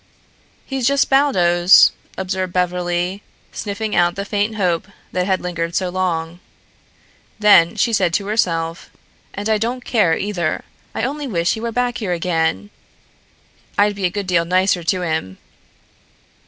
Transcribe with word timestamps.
"He's 0.65 0.87
just 0.87 1.11
Baldos," 1.11 1.91
observed 2.17 2.51
Beverly, 2.51 3.21
snuffing 3.51 3.95
out 3.95 4.15
the 4.15 4.25
faint 4.25 4.55
hope 4.55 4.87
that 5.11 5.27
had 5.27 5.41
lingered 5.41 5.75
so 5.75 5.89
long. 5.89 6.39
Then 7.37 7.75
she 7.75 7.93
said 7.93 8.11
to 8.15 8.25
herself: 8.25 8.89
"And 9.35 9.47
I 9.47 9.59
don't 9.59 9.85
care, 9.85 10.17
either. 10.17 10.65
I 10.95 11.03
only 11.03 11.27
wish 11.27 11.53
he 11.53 11.61
were 11.61 11.71
back 11.71 11.99
here 11.99 12.13
again. 12.13 12.71
I'd 13.77 13.93
be 13.93 14.05
a 14.05 14.09
good 14.09 14.25
deal 14.25 14.43
nicer 14.43 14.83
to 14.85 15.01
him." 15.03 15.37